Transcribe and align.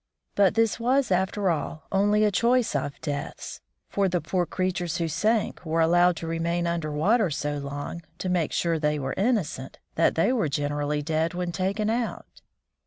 But 0.33 0.55
this 0.55 0.79
was, 0.79 1.11
after 1.11 1.51
all, 1.51 1.83
only 1.91 2.23
a 2.23 2.31
choice 2.31 2.75
of 2.75 2.99
deaths, 3.01 3.61
for 3.87 4.09
the 4.09 4.19
poor 4.19 4.47
creatures 4.47 4.97
who 4.97 5.07
sank 5.07 5.63
were 5.63 5.79
allowed 5.79 6.15
to 6.15 6.27
remain 6.27 6.65
under 6.65 6.91
water 6.91 7.29
so 7.29 7.59
long, 7.59 8.01
to 8.17 8.27
make 8.27 8.51
sure 8.51 8.79
they 8.79 8.97
were 8.97 9.13
innocent, 9.15 9.77
that 9.93 10.15
they 10.15 10.33
were 10.33 10.49
generally 10.49 11.03
dead 11.03 11.35
when 11.35 11.51
taken 11.51 11.87
out. 11.87 12.41